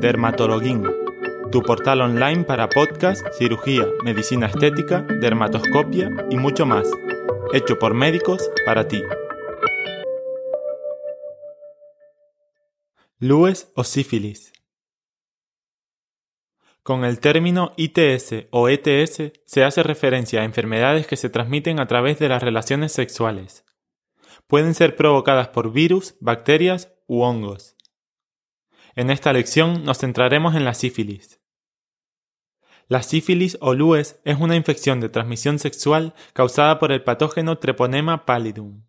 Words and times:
Dermatologuín, 0.00 0.84
tu 1.50 1.60
portal 1.62 2.02
online 2.02 2.44
para 2.44 2.68
podcast, 2.68 3.26
cirugía, 3.32 3.84
medicina 4.04 4.46
estética, 4.46 5.02
dermatoscopia 5.02 6.08
y 6.30 6.36
mucho 6.36 6.66
más, 6.66 6.88
hecho 7.52 7.80
por 7.80 7.94
médicos 7.94 8.48
para 8.64 8.86
ti. 8.86 9.02
Lues 13.18 13.72
o 13.74 13.82
sífilis. 13.82 14.52
Con 16.84 17.04
el 17.04 17.18
término 17.18 17.72
ITS 17.76 18.46
o 18.50 18.68
ETS 18.68 19.32
se 19.46 19.64
hace 19.64 19.82
referencia 19.82 20.42
a 20.42 20.44
enfermedades 20.44 21.08
que 21.08 21.16
se 21.16 21.28
transmiten 21.28 21.80
a 21.80 21.88
través 21.88 22.20
de 22.20 22.28
las 22.28 22.40
relaciones 22.40 22.92
sexuales. 22.92 23.64
Pueden 24.46 24.74
ser 24.74 24.94
provocadas 24.94 25.48
por 25.48 25.72
virus, 25.72 26.14
bacterias 26.20 26.94
u 27.08 27.22
hongos. 27.22 27.77
En 28.98 29.10
esta 29.10 29.32
lección 29.32 29.84
nos 29.84 29.98
centraremos 29.98 30.56
en 30.56 30.64
la 30.64 30.74
sífilis. 30.74 31.40
La 32.88 33.04
sífilis 33.04 33.56
o 33.60 33.72
lues 33.72 34.18
es 34.24 34.40
una 34.40 34.56
infección 34.56 34.98
de 34.98 35.08
transmisión 35.08 35.60
sexual 35.60 36.14
causada 36.32 36.80
por 36.80 36.90
el 36.90 37.04
patógeno 37.04 37.58
Treponema 37.58 38.26
pallidum. 38.26 38.82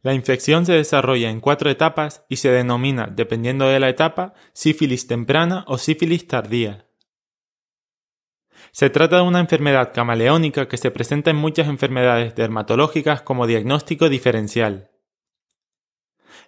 La 0.00 0.14
infección 0.14 0.64
se 0.64 0.72
desarrolla 0.72 1.28
en 1.28 1.40
cuatro 1.40 1.68
etapas 1.68 2.24
y 2.30 2.36
se 2.36 2.48
denomina, 2.48 3.08
dependiendo 3.14 3.68
de 3.68 3.78
la 3.78 3.90
etapa, 3.90 4.32
sífilis 4.54 5.06
temprana 5.06 5.66
o 5.68 5.76
sífilis 5.76 6.26
tardía. 6.26 6.86
Se 8.72 8.88
trata 8.88 9.16
de 9.16 9.22
una 9.22 9.40
enfermedad 9.40 9.92
camaleónica 9.92 10.66
que 10.66 10.78
se 10.78 10.90
presenta 10.90 11.30
en 11.30 11.36
muchas 11.36 11.68
enfermedades 11.68 12.34
dermatológicas 12.34 13.20
como 13.20 13.46
diagnóstico 13.46 14.08
diferencial. 14.08 14.95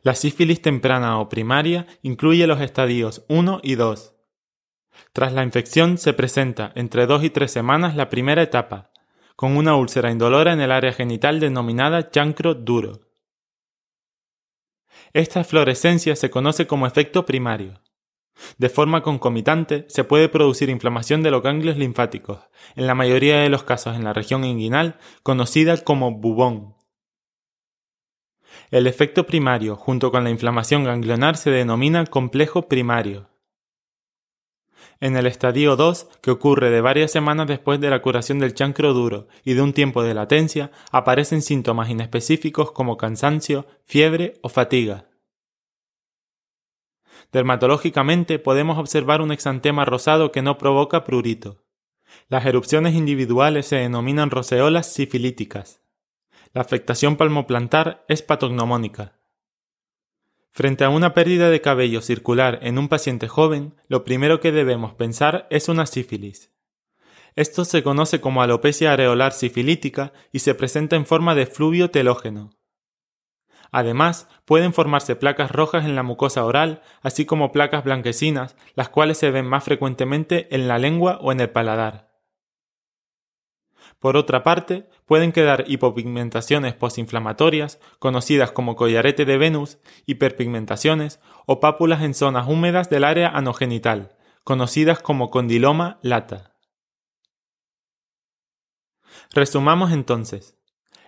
La 0.02 0.14
sífilis 0.14 0.62
temprana 0.62 1.18
o 1.18 1.28
primaria 1.28 1.86
incluye 2.02 2.46
los 2.46 2.60
estadios 2.60 3.24
1 3.28 3.60
y 3.62 3.74
2. 3.74 4.14
Tras 5.12 5.32
la 5.32 5.42
infección 5.42 5.98
se 5.98 6.12
presenta 6.12 6.72
entre 6.74 7.06
2 7.06 7.24
y 7.24 7.30
3 7.30 7.50
semanas 7.50 7.96
la 7.96 8.08
primera 8.08 8.42
etapa, 8.42 8.90
con 9.36 9.56
una 9.56 9.76
úlcera 9.76 10.10
indolora 10.10 10.52
en 10.52 10.60
el 10.60 10.72
área 10.72 10.92
genital 10.92 11.40
denominada 11.40 12.10
chancro 12.10 12.54
duro. 12.54 13.08
Esta 15.12 15.44
fluorescencia 15.44 16.16
se 16.16 16.30
conoce 16.30 16.66
como 16.66 16.86
efecto 16.86 17.24
primario. 17.24 17.80
De 18.56 18.68
forma 18.68 19.02
concomitante, 19.02 19.84
se 19.88 20.04
puede 20.04 20.28
producir 20.28 20.70
inflamación 20.70 21.22
de 21.22 21.30
los 21.30 21.42
ganglios 21.42 21.76
linfáticos, 21.76 22.38
en 22.76 22.86
la 22.86 22.94
mayoría 22.94 23.38
de 23.38 23.48
los 23.48 23.64
casos 23.64 23.96
en 23.96 24.04
la 24.04 24.12
región 24.12 24.44
inguinal, 24.44 24.98
conocida 25.22 25.76
como 25.78 26.12
bubón. 26.12 26.77
El 28.70 28.86
efecto 28.86 29.26
primario, 29.26 29.76
junto 29.76 30.10
con 30.10 30.24
la 30.24 30.30
inflamación 30.30 30.84
ganglionar, 30.84 31.36
se 31.36 31.50
denomina 31.50 32.04
complejo 32.06 32.68
primario. 32.68 33.28
En 35.00 35.16
el 35.16 35.26
estadio 35.26 35.76
2, 35.76 36.08
que 36.20 36.32
ocurre 36.32 36.70
de 36.70 36.80
varias 36.80 37.12
semanas 37.12 37.46
después 37.46 37.80
de 37.80 37.88
la 37.88 38.02
curación 38.02 38.40
del 38.40 38.54
chancro 38.54 38.92
duro 38.94 39.28
y 39.44 39.54
de 39.54 39.62
un 39.62 39.72
tiempo 39.72 40.02
de 40.02 40.12
latencia, 40.12 40.72
aparecen 40.90 41.40
síntomas 41.40 41.88
inespecíficos 41.88 42.72
como 42.72 42.96
cansancio, 42.96 43.66
fiebre 43.84 44.34
o 44.42 44.48
fatiga. 44.48 45.06
Dermatológicamente 47.30 48.38
podemos 48.38 48.78
observar 48.78 49.20
un 49.20 49.30
exantema 49.30 49.84
rosado 49.84 50.32
que 50.32 50.42
no 50.42 50.58
provoca 50.58 51.04
prurito. 51.04 51.62
Las 52.28 52.46
erupciones 52.46 52.94
individuales 52.94 53.66
se 53.66 53.76
denominan 53.76 54.30
roseolas 54.30 54.92
sifilíticas. 54.92 55.80
La 56.54 56.62
afectación 56.62 57.16
palmoplantar 57.16 58.04
es 58.08 58.22
patognomónica. 58.22 59.18
Frente 60.50 60.84
a 60.84 60.88
una 60.88 61.12
pérdida 61.12 61.50
de 61.50 61.60
cabello 61.60 62.00
circular 62.00 62.58
en 62.62 62.78
un 62.78 62.88
paciente 62.88 63.28
joven, 63.28 63.74
lo 63.86 64.02
primero 64.02 64.40
que 64.40 64.50
debemos 64.50 64.94
pensar 64.94 65.46
es 65.50 65.68
una 65.68 65.86
sífilis. 65.86 66.50
Esto 67.36 67.64
se 67.64 67.82
conoce 67.82 68.20
como 68.20 68.42
alopecia 68.42 68.92
areolar 68.92 69.32
sifilítica 69.32 70.12
y 70.32 70.40
se 70.40 70.54
presenta 70.54 70.96
en 70.96 71.06
forma 71.06 71.34
de 71.34 71.46
fluvio 71.46 71.90
telógeno. 71.90 72.50
Además, 73.70 74.26
pueden 74.46 74.72
formarse 74.72 75.14
placas 75.14 75.50
rojas 75.52 75.84
en 75.84 75.94
la 75.94 76.02
mucosa 76.02 76.44
oral, 76.44 76.82
así 77.02 77.26
como 77.26 77.52
placas 77.52 77.84
blanquecinas, 77.84 78.56
las 78.74 78.88
cuales 78.88 79.18
se 79.18 79.30
ven 79.30 79.46
más 79.46 79.64
frecuentemente 79.64 80.52
en 80.54 80.66
la 80.66 80.78
lengua 80.78 81.18
o 81.20 81.30
en 81.30 81.40
el 81.40 81.50
paladar. 81.50 82.07
Por 83.98 84.16
otra 84.16 84.44
parte, 84.44 84.88
pueden 85.06 85.32
quedar 85.32 85.64
hipopigmentaciones 85.66 86.74
postinflamatorias, 86.74 87.80
conocidas 87.98 88.52
como 88.52 88.76
collarete 88.76 89.24
de 89.24 89.38
Venus, 89.38 89.78
hiperpigmentaciones 90.06 91.20
o 91.46 91.58
pápulas 91.58 92.02
en 92.02 92.14
zonas 92.14 92.46
húmedas 92.48 92.90
del 92.90 93.02
área 93.02 93.28
anogenital, 93.28 94.16
conocidas 94.44 95.00
como 95.00 95.30
condiloma 95.30 95.98
lata. 96.02 96.54
Resumamos 99.32 99.92
entonces. 99.92 100.56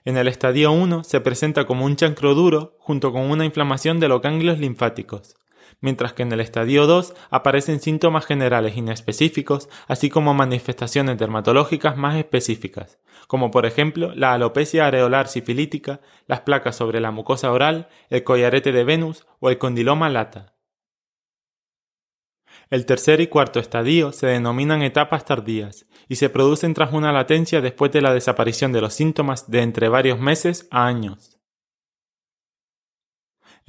En 0.04 0.16
el 0.16 0.26
estadio 0.28 0.72
1 0.72 1.04
se 1.04 1.20
presenta 1.20 1.66
como 1.66 1.84
un 1.84 1.94
chancro 1.94 2.34
duro 2.34 2.76
junto 2.80 3.12
con 3.12 3.30
una 3.30 3.44
inflamación 3.44 4.00
de 4.00 4.08
los 4.08 4.20
ganglios 4.20 4.58
linfáticos, 4.58 5.36
mientras 5.81 6.12
que 6.12 6.22
en 6.22 6.32
el 6.32 6.41
estadio 6.41 6.87
2 6.87 7.15
aparecen 7.31 7.81
síntomas 7.81 8.26
generales 8.26 8.76
inespecíficos, 8.76 9.69
así 9.88 10.10
como 10.10 10.34
manifestaciones 10.34 11.19
dermatológicas 11.19 11.97
más 11.97 12.16
específicas, 12.16 12.98
como 13.26 13.50
por 13.50 13.66
ejemplo 13.66 14.15
la 14.15 14.32
alopecia 14.34 14.87
areolar 14.87 15.28
sifilítica, 15.28 16.00
las 16.26 16.41
placas 16.41 16.76
sobre 16.76 17.00
la 17.00 17.10
mucosa 17.10 17.53
oral, 17.53 17.88
el 18.09 18.25
collarete 18.25 18.72
de 18.72 18.84
Venus 18.84 19.26
o 19.41 19.50
el 19.50 19.59
condiloma 19.59 20.09
lata. 20.09 20.54
El 22.71 22.87
tercer 22.87 23.21
y 23.21 23.27
cuarto 23.27 23.59
estadio 23.59 24.12
se 24.12 24.28
denominan 24.28 24.82
etapas 24.82 25.25
tardías 25.25 25.87
y 26.09 26.16
se 26.16 26.31
producen 26.31 26.72
tras 26.72 26.92
una 26.92 27.12
latencia 27.12 27.60
después 27.60 27.91
de 27.91 28.00
la 28.00 28.15
desaparición 28.15 28.71
de 28.72 28.81
los 28.81 28.94
síntomas 28.94 29.50
de 29.50 29.62
entre 29.62 29.88
varios 29.88 30.21
meses 30.21 30.69
a 30.71 30.87
años. 30.87 31.39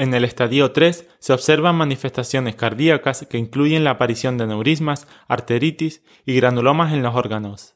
En 0.02 0.16
el 0.16 0.24
estadio 0.24 0.72
3 0.72 1.08
se 1.20 1.32
observan 1.32 1.76
manifestaciones 1.76 2.56
cardíacas 2.56 3.28
que 3.30 3.38
incluyen 3.38 3.84
la 3.84 3.92
aparición 3.92 4.36
de 4.36 4.48
neurismas, 4.48 5.08
arteritis 5.28 6.04
y 6.26 6.34
granulomas 6.34 6.92
en 6.92 7.04
los 7.04 7.14
órganos. 7.14 7.76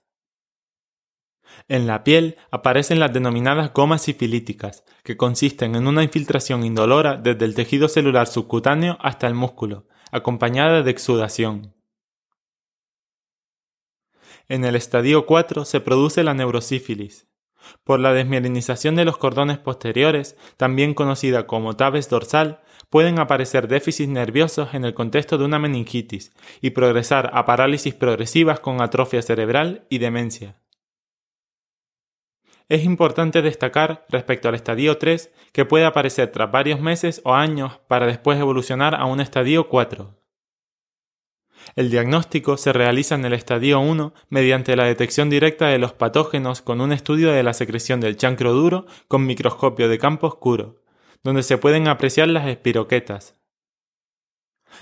En 1.67 1.85
la 1.85 2.03
piel 2.03 2.37
aparecen 2.49 2.99
las 2.99 3.13
denominadas 3.13 3.71
gomas 3.73 4.01
sifilíticas, 4.01 4.83
que 5.03 5.17
consisten 5.17 5.75
en 5.75 5.85
una 5.85 6.01
infiltración 6.01 6.65
indolora 6.65 7.15
desde 7.15 7.45
el 7.45 7.53
tejido 7.53 7.89
celular 7.89 8.25
subcutáneo 8.25 8.97
hasta 9.01 9.27
el 9.27 9.35
músculo, 9.35 9.85
acompañada 10.11 10.81
de 10.81 10.89
exudación. 10.89 11.75
En 14.49 14.65
el 14.65 14.75
estadio 14.75 15.27
4 15.27 15.63
se 15.63 15.79
produce 15.79 16.23
la 16.23 16.33
neurosífilis. 16.33 17.27
Por 17.83 17.99
la 17.99 18.13
desmielinización 18.13 18.95
de 18.95 19.05
los 19.05 19.17
cordones 19.17 19.57
posteriores, 19.57 20.37
también 20.57 20.93
conocida 20.93 21.47
como 21.47 21.75
tabes 21.75 22.09
dorsal, 22.09 22.61
pueden 22.89 23.19
aparecer 23.19 23.67
déficits 23.67 24.09
nerviosos 24.09 24.73
en 24.73 24.85
el 24.85 24.93
contexto 24.93 25.37
de 25.37 25.45
una 25.45 25.59
meningitis 25.59 26.33
y 26.61 26.71
progresar 26.71 27.31
a 27.33 27.45
parálisis 27.45 27.93
progresivas 27.93 28.59
con 28.59 28.81
atrofia 28.81 29.21
cerebral 29.21 29.85
y 29.89 29.97
demencia. 29.97 30.55
Es 32.67 32.83
importante 32.83 33.43
destacar 33.43 34.05
respecto 34.09 34.49
al 34.49 34.55
estadio 34.55 34.97
3 34.97 35.31
que 35.51 35.65
puede 35.65 35.85
aparecer 35.85 36.31
tras 36.31 36.51
varios 36.51 36.79
meses 36.79 37.21
o 37.23 37.35
años 37.35 37.79
para 37.87 38.07
después 38.07 38.39
evolucionar 38.39 38.95
a 38.95 39.05
un 39.05 39.21
estadio 39.21 39.69
4. 39.69 40.24
El 41.75 41.89
diagnóstico 41.89 42.57
se 42.57 42.73
realiza 42.73 43.15
en 43.15 43.25
el 43.25 43.33
estadio 43.33 43.79
1 43.79 44.13
mediante 44.29 44.75
la 44.75 44.85
detección 44.85 45.29
directa 45.29 45.67
de 45.67 45.79
los 45.79 45.93
patógenos 45.93 46.61
con 46.61 46.79
un 46.81 46.91
estudio 46.91 47.31
de 47.31 47.43
la 47.43 47.53
secreción 47.53 47.99
del 47.99 48.17
chancro 48.17 48.53
duro 48.53 48.85
con 49.07 49.25
microscopio 49.25 49.89
de 49.89 49.97
campo 49.97 50.27
oscuro, 50.27 50.83
donde 51.23 51.43
se 51.43 51.57
pueden 51.57 51.87
apreciar 51.87 52.27
las 52.27 52.47
espiroquetas. 52.47 53.35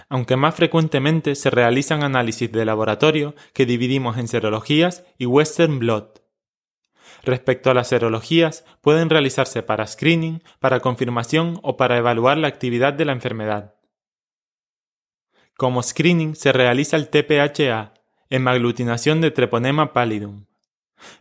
Aunque 0.10 0.36
más 0.36 0.56
frecuentemente 0.56 1.36
se 1.36 1.50
realizan 1.50 2.04
análisis 2.04 2.52
de 2.52 2.66
laboratorio 2.66 3.36
que 3.54 3.66
dividimos 3.66 4.18
en 4.18 4.28
serologías 4.28 5.06
y 5.18 5.26
western 5.26 5.80
blot. 5.80 6.24
Respecto 7.24 7.72
a 7.72 7.74
las 7.74 7.88
serologías, 7.88 8.66
pueden 8.82 9.10
realizarse 9.10 9.64
para 9.64 9.88
screening, 9.88 10.44
para 10.60 10.82
confirmación 10.82 11.60
o 11.64 11.78
para 11.78 11.98
evaluar 11.98 12.38
la 12.38 12.50
actividad 12.50 12.94
de 12.94 13.06
la 13.06 13.14
enfermedad. 13.14 13.76
Como 15.56 15.84
screening 15.84 16.36
se 16.36 16.52
realiza 16.52 16.98
el 16.98 17.10
TPHA, 17.10 17.94
hemaglutinación 18.30 19.22
de 19.22 19.30
Treponema 19.30 19.94
pallidum. 19.94 20.46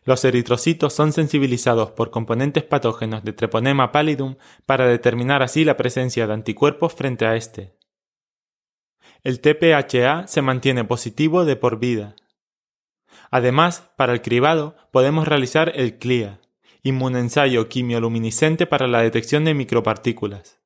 Los 0.05 0.25
eritrocitos 0.25 0.94
son 0.94 1.12
sensibilizados 1.12 1.90
por 1.90 2.11
componentes 2.11 2.62
patógenos 2.62 3.25
de 3.25 3.32
Treponema 3.32 3.93
pallidum 3.93 4.37
para 4.64 4.87
determinar 4.87 5.43
así 5.43 5.64
la 5.64 5.76
presencia 5.76 6.26
de 6.26 6.32
anticuerpos 6.32 6.94
frente 6.94 7.26
a 7.26 7.37
este. 7.37 7.76
El 9.23 9.40
TPHA 9.40 10.26
se 10.26 10.43
mantiene 10.43 10.84
positivo 10.84 11.44
de 11.44 11.56
por 11.56 11.79
vida. 11.79 12.17
Además, 13.31 13.90
para 13.96 14.12
el 14.14 14.23
cribado 14.23 14.76
podemos 14.90 15.29
realizar 15.29 15.73
el 15.75 15.99
CLIA, 15.99 16.40
inmunensayo 16.82 17.69
quimioluminiscente 17.69 18.67
para 18.67 18.88
la 18.88 19.02
detección 19.02 19.44
de 19.44 19.55
micropartículas. 19.55 20.58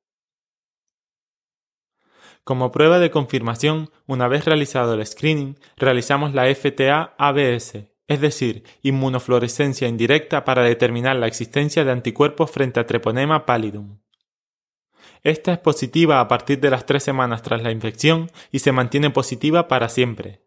Como 2.47 2.71
prueba 2.71 2.99
de 2.99 3.11
confirmación, 3.11 3.89
una 4.05 4.29
vez 4.29 4.45
realizado 4.45 4.93
el 4.93 5.05
screening, 5.05 5.59
realizamos 5.75 6.33
la 6.33 6.45
FTA-ABS, 6.45 7.89
es 8.07 8.21
decir, 8.21 8.63
inmunofluorescencia 8.83 9.89
indirecta 9.89 10.45
para 10.45 10.63
determinar 10.63 11.17
la 11.17 11.27
existencia 11.27 11.83
de 11.83 11.91
anticuerpos 11.91 12.49
frente 12.49 12.79
a 12.79 12.85
Treponema 12.85 13.45
pallidum. 13.45 13.99
Esta 15.23 15.51
es 15.51 15.57
positiva 15.57 16.21
a 16.21 16.29
partir 16.29 16.61
de 16.61 16.69
las 16.69 16.85
tres 16.85 17.03
semanas 17.03 17.41
tras 17.41 17.61
la 17.61 17.71
infección 17.71 18.31
y 18.49 18.59
se 18.59 18.71
mantiene 18.71 19.09
positiva 19.09 19.67
para 19.67 19.89
siempre. 19.89 20.39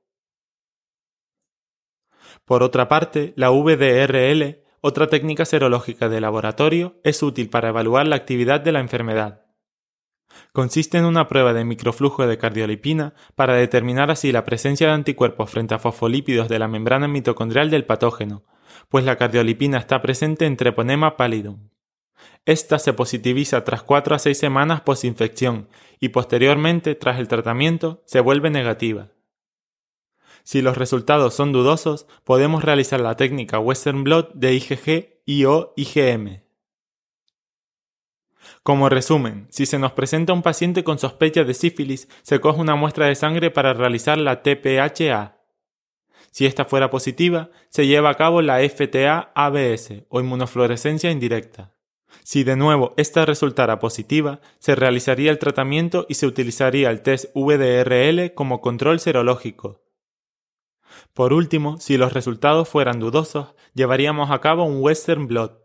Por 2.46 2.62
otra 2.62 2.88
parte, 2.88 3.34
la 3.36 3.50
VDRL, 3.50 4.62
otra 4.80 5.08
técnica 5.08 5.44
serológica 5.44 6.08
de 6.08 6.22
laboratorio, 6.22 6.98
es 7.04 7.22
útil 7.22 7.50
para 7.50 7.68
evaluar 7.68 8.08
la 8.08 8.16
actividad 8.16 8.62
de 8.62 8.72
la 8.72 8.80
enfermedad. 8.80 9.49
Consiste 10.52 10.98
en 10.98 11.04
una 11.04 11.28
prueba 11.28 11.52
de 11.52 11.64
microflujo 11.64 12.26
de 12.26 12.38
cardiolipina 12.38 13.14
para 13.34 13.54
determinar 13.54 14.10
así 14.10 14.32
la 14.32 14.44
presencia 14.44 14.88
de 14.88 14.94
anticuerpos 14.94 15.50
frente 15.50 15.74
a 15.74 15.78
fosfolípidos 15.78 16.48
de 16.48 16.58
la 16.58 16.68
membrana 16.68 17.08
mitocondrial 17.08 17.70
del 17.70 17.84
patógeno, 17.84 18.44
pues 18.88 19.04
la 19.04 19.16
cardiolipina 19.16 19.78
está 19.78 20.02
presente 20.02 20.46
en 20.46 20.56
Treponema 20.56 21.16
pallidum. 21.16 21.68
Esta 22.46 22.78
se 22.78 22.92
positiviza 22.92 23.64
tras 23.64 23.82
4 23.82 24.14
a 24.14 24.18
6 24.18 24.36
semanas 24.36 24.80
posinfección 24.80 25.68
y 26.00 26.08
posteriormente, 26.08 26.94
tras 26.94 27.18
el 27.18 27.28
tratamiento, 27.28 28.02
se 28.06 28.20
vuelve 28.20 28.50
negativa. 28.50 29.08
Si 30.42 30.62
los 30.62 30.76
resultados 30.76 31.34
son 31.34 31.52
dudosos, 31.52 32.06
podemos 32.24 32.64
realizar 32.64 33.00
la 33.00 33.16
técnica 33.16 33.58
Western 33.58 34.04
Blot 34.04 34.32
de 34.34 34.54
IgG 34.54 35.20
y 35.26 35.44
o 35.44 35.74
IgM. 35.76 36.42
Como 38.62 38.88
resumen, 38.88 39.46
si 39.50 39.66
se 39.66 39.78
nos 39.78 39.92
presenta 39.92 40.32
un 40.32 40.42
paciente 40.42 40.84
con 40.84 40.98
sospecha 40.98 41.44
de 41.44 41.54
sífilis, 41.54 42.08
se 42.22 42.40
coge 42.40 42.60
una 42.60 42.76
muestra 42.76 43.06
de 43.06 43.14
sangre 43.14 43.50
para 43.50 43.74
realizar 43.74 44.18
la 44.18 44.42
TPHA. 44.42 45.36
Si 46.30 46.46
esta 46.46 46.64
fuera 46.64 46.90
positiva, 46.90 47.50
se 47.68 47.86
lleva 47.86 48.10
a 48.10 48.14
cabo 48.14 48.42
la 48.42 48.60
FTA-ABS 48.60 50.04
o 50.08 50.20
inmunofluorescencia 50.20 51.10
indirecta. 51.10 51.72
Si 52.22 52.44
de 52.44 52.56
nuevo 52.56 52.94
esta 52.96 53.24
resultara 53.24 53.78
positiva, 53.78 54.40
se 54.58 54.74
realizaría 54.74 55.30
el 55.30 55.38
tratamiento 55.38 56.06
y 56.08 56.14
se 56.14 56.26
utilizaría 56.26 56.90
el 56.90 57.02
test 57.02 57.26
VDRL 57.34 58.34
como 58.34 58.60
control 58.60 59.00
serológico. 59.00 59.82
Por 61.14 61.32
último, 61.32 61.78
si 61.78 61.96
los 61.96 62.12
resultados 62.12 62.68
fueran 62.68 62.98
dudosos, 63.00 63.54
llevaríamos 63.74 64.30
a 64.30 64.40
cabo 64.40 64.64
un 64.64 64.82
Western 64.82 65.26
blot. 65.26 65.59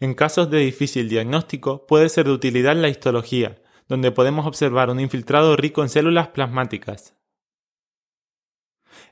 En 0.00 0.14
casos 0.14 0.50
de 0.50 0.58
difícil 0.58 1.08
diagnóstico 1.08 1.86
puede 1.86 2.08
ser 2.08 2.26
de 2.26 2.32
utilidad 2.32 2.76
la 2.76 2.88
histología, 2.88 3.56
donde 3.88 4.12
podemos 4.12 4.46
observar 4.46 4.90
un 4.90 5.00
infiltrado 5.00 5.56
rico 5.56 5.82
en 5.82 5.88
células 5.88 6.28
plasmáticas. 6.28 7.14